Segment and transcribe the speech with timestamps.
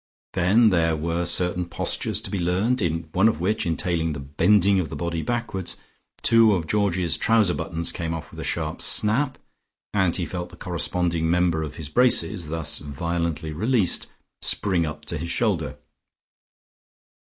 [0.33, 4.79] Then there were certain postures to be learned, in one of which, entailing the bending
[4.79, 5.77] of the body backwards,
[6.23, 9.37] two of Georgie's trouser buttons came off with a sharp snap
[9.93, 14.07] and he felt the corresponding member of his braces, thus violently released,
[14.41, 15.77] spring up to his shoulder.